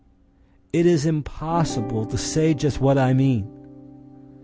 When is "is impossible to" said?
0.87-2.17